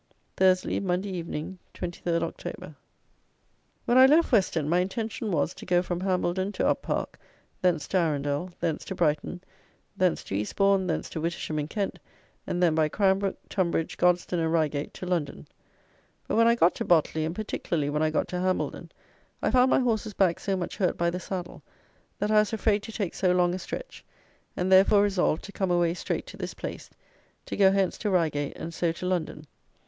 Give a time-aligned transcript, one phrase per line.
[0.35, 2.75] Thursley, Monday Evening, 23rd October.
[3.85, 7.19] When I left Weston, my intention was, to go from Hambledon to Up Park,
[7.61, 9.41] thence to Arundel, thence, to Brighton,
[9.95, 11.99] thence to East bourne, thence to Wittersham in Kent,
[12.47, 15.47] and then by Cranbrook, Tunbridge, Godstone and Reigate to London;
[16.27, 18.91] but when I got to Botley, and particularly when I got to Hambledon,
[19.39, 21.61] I found my horse's back so much hurt by the saddle,
[22.17, 24.03] that I was afraid to take so long a stretch,
[24.57, 26.89] and therefore resolved to come away straight to this place,
[27.45, 29.45] to go hence to Reigate, and so to London.